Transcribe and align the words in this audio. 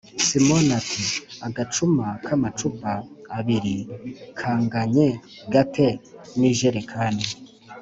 simoni 0.27 0.71
ati 0.79 1.03
"agacuma 1.47 2.05
k'amacupa 2.25 2.91
abiri 3.37 3.77
kanganye 4.39 5.07
gate 5.51 5.87
n'ijerekani 6.39 7.25